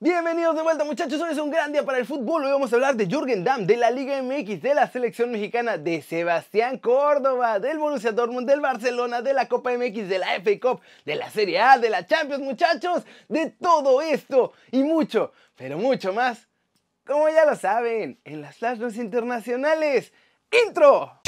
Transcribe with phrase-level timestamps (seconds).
[0.00, 2.76] Bienvenidos de vuelta muchachos, hoy es un gran día para el fútbol, hoy vamos a
[2.76, 7.58] hablar de Jürgen Damm, de la Liga MX, de la selección mexicana, de Sebastián Córdoba,
[7.58, 11.28] del Borussia Dortmund, del Barcelona, de la Copa MX, de la FA Cup, de la
[11.30, 16.46] Serie A, de la Champions muchachos, de todo esto y mucho, pero mucho más,
[17.04, 20.12] como ya lo saben, en las Flash Internacionales.
[20.64, 21.20] ¡Intro!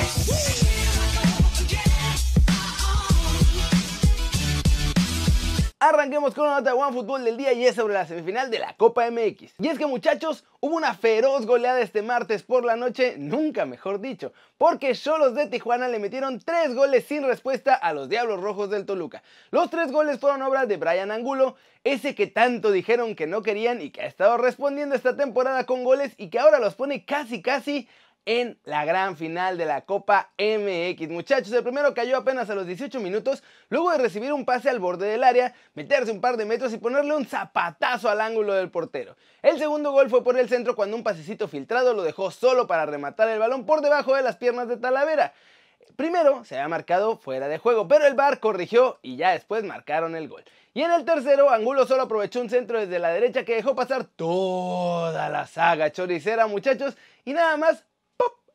[5.90, 8.60] Arranquemos con una nota de One Fútbol del día y es sobre la semifinal de
[8.60, 9.54] la Copa MX.
[9.58, 14.00] Y es que muchachos, hubo una feroz goleada este martes por la noche, nunca mejor
[14.00, 18.70] dicho, porque Cholos de Tijuana le metieron tres goles sin respuesta a los Diablos Rojos
[18.70, 19.24] del Toluca.
[19.50, 23.82] Los tres goles fueron obra de Brian Angulo, ese que tanto dijeron que no querían
[23.82, 27.42] y que ha estado respondiendo esta temporada con goles y que ahora los pone casi
[27.42, 27.88] casi
[28.26, 31.08] en la gran final de la Copa MX.
[31.08, 34.78] Muchachos, el primero cayó apenas a los 18 minutos, luego de recibir un pase al
[34.78, 38.70] borde del área, meterse un par de metros y ponerle un zapatazo al ángulo del
[38.70, 39.16] portero.
[39.42, 42.86] El segundo gol fue por el centro cuando un pasecito filtrado lo dejó solo para
[42.86, 45.32] rematar el balón por debajo de las piernas de Talavera.
[45.96, 50.14] Primero se había marcado fuera de juego, pero el VAR corrigió y ya después marcaron
[50.14, 50.44] el gol.
[50.72, 54.04] Y en el tercero, Angulo solo aprovechó un centro desde la derecha que dejó pasar
[54.04, 57.84] toda la saga choricera, muchachos, y nada más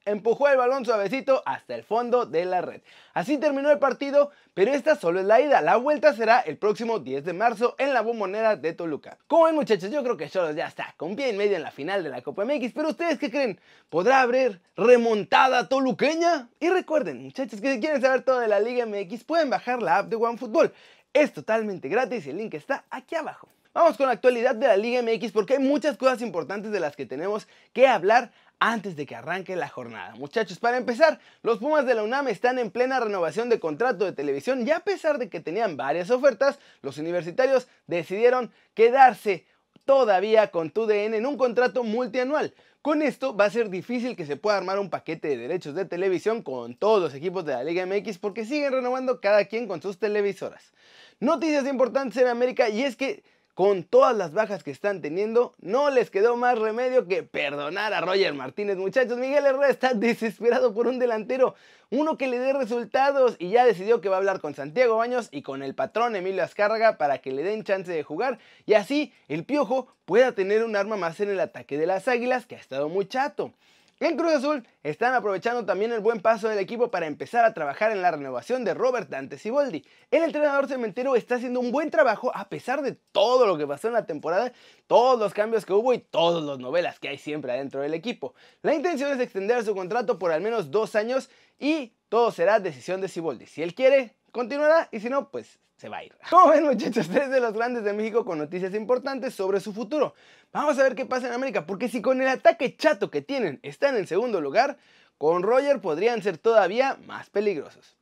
[0.06, 2.82] empujó el balón suavecito hasta el fondo de la red.
[3.14, 5.62] Así terminó el partido, pero esta solo es la ida.
[5.62, 9.18] La vuelta será el próximo 10 de marzo en la bombonera de Toluca.
[9.28, 11.72] Como ven muchachos, yo creo que Cholos ya está con pie en medio en la
[11.72, 13.60] final de la Copa MX, pero ustedes qué creen?
[13.90, 16.50] ¿Podrá haber remontada toluqueña?
[16.60, 19.98] Y recuerden muchachos que si quieren saber todo de la Liga MX pueden bajar la
[19.98, 20.72] app de OneFootball.
[21.14, 23.48] Es totalmente gratis y el link está aquí abajo.
[23.76, 26.96] Vamos con la actualidad de la Liga MX porque hay muchas cosas importantes de las
[26.96, 30.16] que tenemos que hablar antes de que arranque la jornada.
[30.16, 34.12] Muchachos, para empezar, los Pumas de la UNAM están en plena renovación de contrato de
[34.12, 39.46] televisión y a pesar de que tenían varias ofertas, los universitarios decidieron quedarse
[39.86, 42.54] todavía con TUDN en un contrato multianual.
[42.82, 45.86] Con esto va a ser difícil que se pueda armar un paquete de derechos de
[45.86, 49.82] televisión con todos los equipos de la Liga MX porque siguen renovando cada quien con
[49.82, 50.72] sus televisoras.
[51.20, 53.24] Noticias importantes en América y es que
[53.56, 58.02] con todas las bajas que están teniendo, no les quedó más remedio que perdonar a
[58.02, 58.76] Roger Martínez.
[58.76, 61.56] Muchachos, Miguel Herrera está desesperado por un delantero,
[61.90, 65.30] uno que le dé resultados y ya decidió que va a hablar con Santiago Baños
[65.32, 69.14] y con el patrón Emilio Azcárraga para que le den chance de jugar y así
[69.30, 72.60] el Piojo pueda tener un arma más en el ataque de las Águilas que ha
[72.60, 73.54] estado muy chato.
[74.02, 77.94] En Cruz Azul están aprovechando también el buen paso del equipo para empezar a trabajar
[77.94, 79.86] en la renovación de Robert Dante Siboldi.
[80.12, 83.88] El entrenador cementero está haciendo un buen trabajo a pesar de todo lo que pasó
[83.88, 84.52] en la temporada,
[84.88, 88.36] todos los cambios que hubo y todas las novelas que hay siempre adentro del equipo.
[88.64, 93.00] La intención es extender su contrato por al menos dos años y todo será decisión
[93.00, 93.46] de Siboldi.
[93.46, 96.16] Si él quiere, continuará y si no, pues se va a ir.
[96.30, 100.14] Como ven muchachos, tres de los grandes de México con noticias importantes sobre su futuro.
[100.52, 103.60] Vamos a ver qué pasa en América, porque si con el ataque chato que tienen
[103.64, 104.78] están en segundo lugar,
[105.18, 107.96] con Roger podrían ser todavía más peligrosos.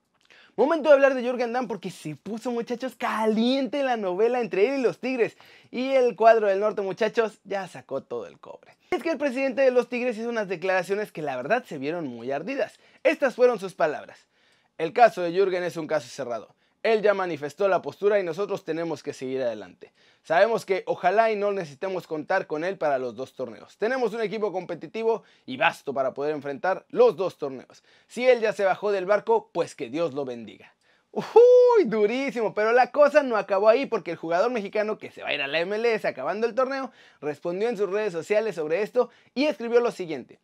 [0.56, 4.81] Momento de hablar de Jürgen Damm porque se puso muchachos caliente la novela entre él
[4.81, 5.35] y los Tigres
[5.72, 8.78] y el cuadro del norte muchachos ya sacó todo el cobre.
[8.91, 12.05] Es que el presidente de los Tigres hizo unas declaraciones que la verdad se vieron
[12.05, 12.79] muy ardidas.
[13.01, 14.28] Estas fueron sus palabras.
[14.78, 16.53] El caso de Jürgen es un caso cerrado.
[16.83, 19.94] Él ya manifestó la postura y nosotros tenemos que seguir adelante.
[20.21, 23.77] Sabemos que ojalá y no necesitemos contar con él para los dos torneos.
[23.77, 27.83] Tenemos un equipo competitivo y vasto para poder enfrentar los dos torneos.
[28.07, 30.73] Si él ya se bajó del barco, pues que Dios lo bendiga.
[31.13, 35.29] Uy, durísimo, pero la cosa no acabó ahí porque el jugador mexicano que se va
[35.29, 36.91] a ir a la MLS acabando el torneo
[37.22, 40.39] respondió en sus redes sociales sobre esto y escribió lo siguiente.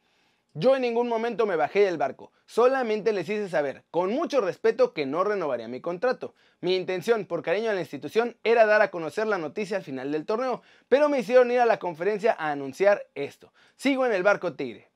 [0.56, 4.94] Yo en ningún momento me bajé del barco, solamente les hice saber, con mucho respeto,
[4.94, 6.34] que no renovaría mi contrato.
[6.60, 10.12] Mi intención, por cariño a la institución, era dar a conocer la noticia al final
[10.12, 13.54] del torneo, pero me hicieron ir a la conferencia a anunciar esto.
[13.76, 14.89] Sigo en el barco Tigre.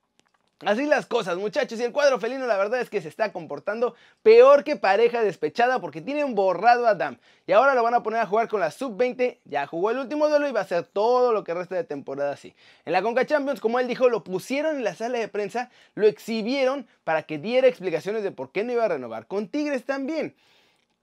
[0.66, 3.96] Así las cosas, muchachos, y el cuadro felino la verdad es que se está comportando
[4.22, 7.18] peor que pareja despechada porque tienen borrado a Adam.
[7.46, 10.30] Y ahora lo van a poner a jugar con la sub-20, ya jugó el último
[10.30, 12.56] duelo y va a hacer todo lo que resta de temporada así.
[12.86, 16.08] En la Conca Champions, como él dijo, lo pusieron en la sala de prensa, lo
[16.08, 20.36] exhibieron para que diera explicaciones de por qué no iba a renovar con Tigres también.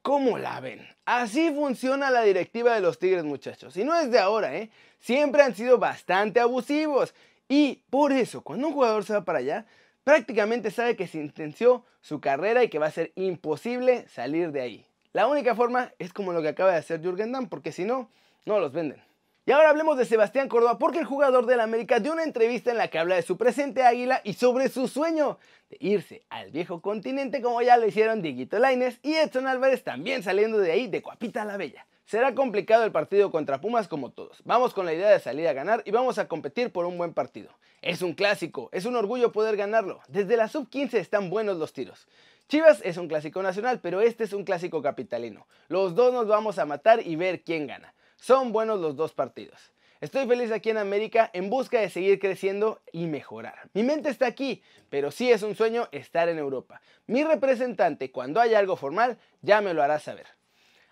[0.03, 0.89] ¿Cómo la ven?
[1.05, 3.77] Así funciona la directiva de los Tigres, muchachos.
[3.77, 4.71] Y no es de ahora, ¿eh?
[4.99, 7.15] Siempre han sido bastante abusivos.
[7.53, 9.67] Y por eso, cuando un jugador se va para allá,
[10.05, 14.61] prácticamente sabe que se intenció su carrera y que va a ser imposible salir de
[14.61, 14.87] ahí.
[15.13, 18.09] La única forma es como lo que acaba de hacer Jürgen Damm, porque si no,
[18.47, 19.03] no los venden.
[19.51, 22.79] Y ahora hablemos de Sebastián Córdoba, porque el jugador del América dio una entrevista en
[22.79, 25.39] la que habla de su presente águila y sobre su sueño
[25.69, 30.23] de irse al viejo continente, como ya lo hicieron Dieguito Laines y Edson Álvarez también
[30.23, 31.85] saliendo de ahí de Cuapita la Bella.
[32.05, 34.41] Será complicado el partido contra Pumas como todos.
[34.45, 37.13] Vamos con la idea de salir a ganar y vamos a competir por un buen
[37.13, 37.51] partido.
[37.83, 39.99] Es un clásico, es un orgullo poder ganarlo.
[40.07, 42.07] Desde la sub-15 están buenos los tiros.
[42.47, 45.49] Chivas es un clásico nacional, pero este es un clásico capitalino.
[45.67, 47.93] Los dos nos vamos a matar y ver quién gana.
[48.21, 49.73] Son buenos los dos partidos.
[50.03, 53.71] Estoy feliz aquí en América en busca de seguir creciendo y mejorar.
[53.73, 56.83] Mi mente está aquí, pero sí es un sueño estar en Europa.
[57.07, 60.27] Mi representante, cuando haya algo formal, ya me lo hará saber.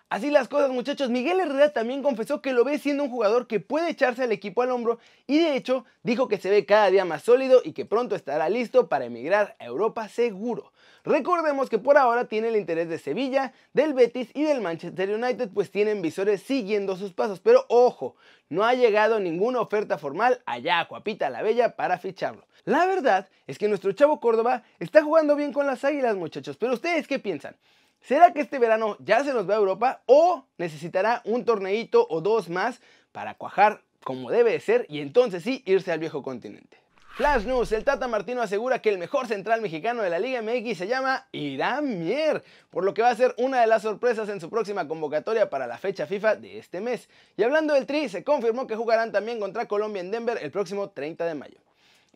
[0.09, 3.59] Así las cosas muchachos, Miguel Herrera también confesó que lo ve siendo un jugador que
[3.59, 4.97] puede echarse al equipo al hombro
[5.27, 8.49] y de hecho dijo que se ve cada día más sólido y que pronto estará
[8.49, 10.73] listo para emigrar a Europa seguro.
[11.03, 15.49] Recordemos que por ahora tiene el interés de Sevilla, del Betis y del Manchester United
[15.53, 18.15] pues tienen visores siguiendo sus pasos, pero ojo,
[18.49, 22.47] no ha llegado ninguna oferta formal allá a Cuapita la Bella para ficharlo.
[22.65, 26.73] La verdad es que nuestro chavo Córdoba está jugando bien con las águilas muchachos, pero
[26.73, 27.55] ustedes qué piensan?
[28.01, 32.21] ¿Será que este verano ya se nos va a Europa o necesitará un torneito o
[32.21, 32.81] dos más
[33.11, 36.77] para cuajar como debe de ser y entonces sí irse al viejo continente?
[37.19, 40.77] Flash News, el Tata Martino asegura que el mejor central mexicano de la Liga MX
[40.77, 44.39] se llama Irán Mier, por lo que va a ser una de las sorpresas en
[44.39, 47.09] su próxima convocatoria para la fecha FIFA de este mes.
[47.35, 50.91] Y hablando del Tri, se confirmó que jugarán también contra Colombia en Denver el próximo
[50.91, 51.59] 30 de mayo.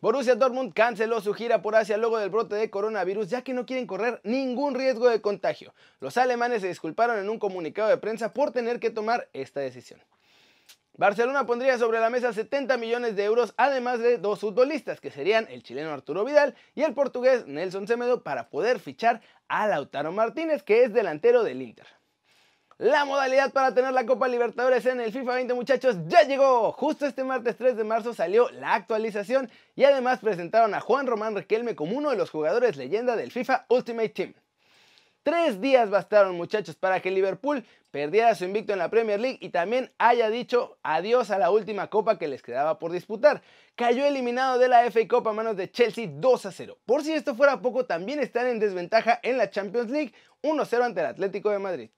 [0.04, 3.64] Borussia Dortmund canceló su gira por Asia luego del brote de coronavirus ya que no
[3.64, 5.72] quieren correr ningún riesgo de contagio.
[5.98, 9.98] Los alemanes se disculparon en un comunicado de prensa por tener que tomar esta decisión.
[10.98, 15.46] Barcelona pondría sobre la mesa 70 millones de euros, además de dos futbolistas, que serían
[15.48, 20.62] el chileno Arturo Vidal y el portugués Nelson Semedo, para poder fichar a Lautaro Martínez,
[20.62, 21.86] que es delantero del Inter.
[22.78, 26.72] La modalidad para tener la Copa Libertadores en el FIFA 20 muchachos ya llegó.
[26.72, 31.36] Justo este martes 3 de marzo salió la actualización y además presentaron a Juan Román
[31.36, 34.34] Riquelme como uno de los jugadores leyenda del FIFA Ultimate Team.
[35.22, 39.50] Tres días bastaron muchachos para que Liverpool perdiera su invicto en la Premier League y
[39.50, 43.40] también haya dicho adiós a la última copa que les quedaba por disputar.
[43.76, 46.76] Cayó eliminado de la FA Cup a manos de Chelsea 2 a 0.
[46.84, 50.12] Por si esto fuera poco, también están en desventaja en la Champions League
[50.42, 51.90] 1-0 ante el Atlético de Madrid.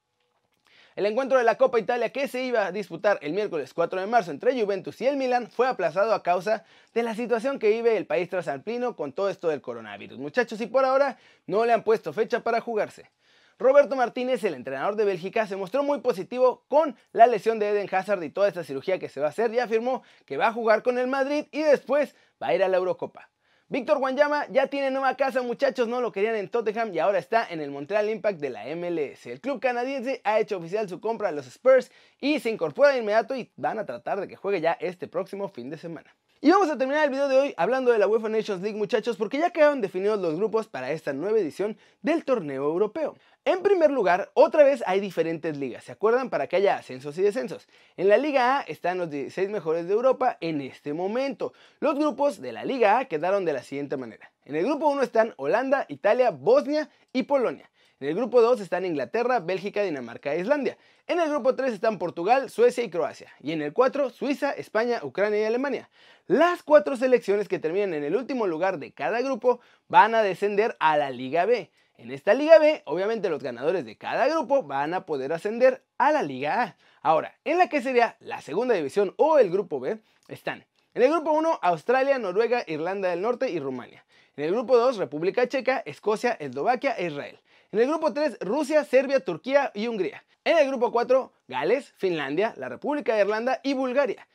[0.96, 4.06] El encuentro de la Copa Italia que se iba a disputar el miércoles 4 de
[4.06, 6.64] marzo entre Juventus y el Milan fue aplazado a causa
[6.94, 10.18] de la situación que vive el país trasalpino con todo esto del coronavirus.
[10.18, 13.10] Muchachos, y por ahora no le han puesto fecha para jugarse.
[13.58, 17.94] Roberto Martínez, el entrenador de Bélgica, se mostró muy positivo con la lesión de Eden
[17.94, 20.52] Hazard y toda esta cirugía que se va a hacer y afirmó que va a
[20.54, 23.28] jugar con el Madrid y después va a ir a la Eurocopa.
[23.68, 27.48] Víctor Wanyama ya tiene nueva casa, muchachos, no lo querían en Tottenham y ahora está
[27.50, 29.26] en el Montreal Impact de la MLS.
[29.26, 31.90] El club canadiense ha hecho oficial su compra a los Spurs
[32.20, 35.48] y se incorpora de inmediato y van a tratar de que juegue ya este próximo
[35.48, 36.14] fin de semana.
[36.42, 39.16] Y vamos a terminar el video de hoy hablando de la UEFA Nations League muchachos
[39.16, 43.16] porque ya quedaron definidos los grupos para esta nueva edición del torneo europeo.
[43.46, 46.28] En primer lugar, otra vez hay diferentes ligas, ¿se acuerdan?
[46.28, 47.66] Para que haya ascensos y descensos.
[47.96, 51.54] En la Liga A están los 16 mejores de Europa en este momento.
[51.80, 54.30] Los grupos de la Liga A quedaron de la siguiente manera.
[54.44, 57.70] En el grupo 1 están Holanda, Italia, Bosnia y Polonia.
[57.98, 60.76] En el grupo 2 están Inglaterra, Bélgica, Dinamarca e Islandia.
[61.06, 63.32] En el grupo 3 están Portugal, Suecia y Croacia.
[63.40, 65.88] Y en el 4, Suiza, España, Ucrania y Alemania.
[66.26, 70.76] Las cuatro selecciones que terminan en el último lugar de cada grupo van a descender
[70.78, 71.70] a la Liga B.
[71.96, 76.12] En esta Liga B, obviamente los ganadores de cada grupo van a poder ascender a
[76.12, 76.76] la Liga A.
[77.00, 81.10] Ahora, en la que sería la segunda división o el grupo B, están en el
[81.10, 84.04] grupo 1 Australia, Noruega, Irlanda del Norte y Rumania.
[84.36, 87.40] En el grupo 2 República Checa, Escocia, Eslovaquia e Israel.
[87.72, 90.24] En el grupo 3 Rusia, Serbia, Turquía y Hungría.
[90.44, 94.26] En el grupo 4 Gales, Finlandia, la República de Irlanda y Bulgaria.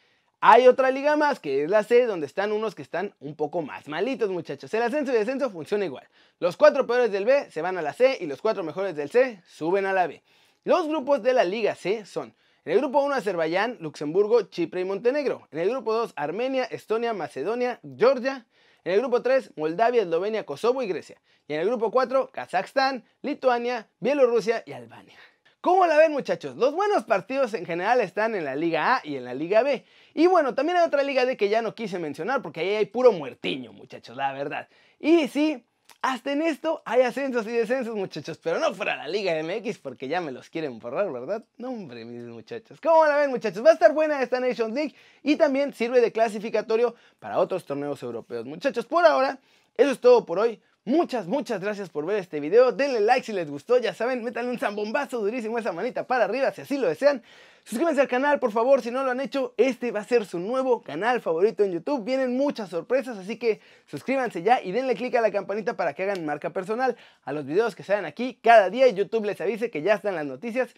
[0.41, 3.61] Hay otra liga más que es la C, donde están unos que están un poco
[3.61, 4.73] más malitos, muchachos.
[4.73, 6.07] El ascenso y descenso funciona igual.
[6.39, 9.09] Los cuatro peores del B se van a la C y los cuatro mejores del
[9.09, 10.23] C suben a la B.
[10.63, 12.33] Los grupos de la Liga C son
[12.65, 15.47] en el grupo 1 Azerbaiyán, Luxemburgo, Chipre y Montenegro.
[15.51, 18.45] En el grupo 2 Armenia, Estonia, Macedonia, Georgia.
[18.83, 21.21] En el grupo 3 Moldavia, Eslovenia, Kosovo y Grecia.
[21.47, 25.17] Y en el grupo 4 Kazajstán, Lituania, Bielorrusia y Albania.
[25.61, 26.55] ¿Cómo la ven muchachos?
[26.55, 29.85] Los buenos partidos en general están en la Liga A y en la Liga B.
[30.15, 32.85] Y bueno, también hay otra Liga D que ya no quise mencionar porque ahí hay
[32.87, 34.67] puro muertiño muchachos, la verdad.
[34.99, 35.63] Y sí,
[36.01, 40.07] hasta en esto hay ascensos y descensos muchachos, pero no fuera la Liga MX porque
[40.07, 41.43] ya me los quieren borrar, ¿verdad?
[41.57, 42.79] No hombre, mis muchachos.
[42.81, 43.63] ¿Cómo la ven muchachos?
[43.63, 48.01] Va a estar buena esta Nations League y también sirve de clasificatorio para otros torneos
[48.03, 48.45] europeos.
[48.45, 49.39] Muchachos, por ahora,
[49.77, 50.59] eso es todo por hoy.
[50.83, 52.71] Muchas, muchas gracias por ver este video.
[52.71, 53.77] Denle like si les gustó.
[53.77, 57.21] Ya saben, métanle un zambombazo durísimo esa manita para arriba si así lo desean.
[57.63, 59.53] Suscríbanse al canal, por favor, si no lo han hecho.
[59.57, 62.03] Este va a ser su nuevo canal favorito en YouTube.
[62.03, 66.03] Vienen muchas sorpresas, así que suscríbanse ya y denle click a la campanita para que
[66.03, 68.87] hagan marca personal a los videos que salen aquí cada día.
[68.87, 70.73] YouTube les avise que ya están las noticias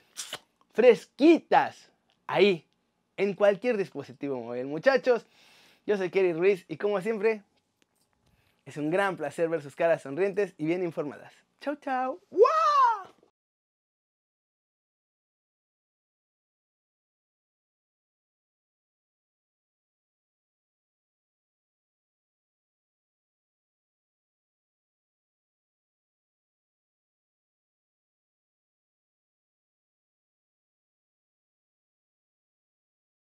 [0.73, 1.89] fresquitas.
[2.27, 2.65] ahí,
[3.17, 4.65] en cualquier dispositivo móvil.
[4.65, 5.25] Muchachos,
[5.85, 7.43] yo soy Kerry Ruiz y como siempre,
[8.65, 11.33] es un gran placer ver sus caras sonrientes y bien informadas.
[11.59, 12.19] Chau, chau.